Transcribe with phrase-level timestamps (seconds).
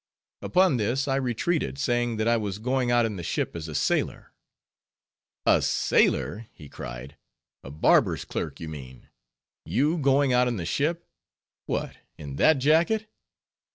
[0.41, 3.75] Upon this I retreated, saying that I was going out in the ship as a
[3.75, 4.33] sailor.
[5.45, 7.17] "A sailor!" he cried,
[7.63, 9.09] "a barber's clerk, you mean;
[9.63, 11.07] you going out in the ship?
[11.67, 13.11] what, in that jacket?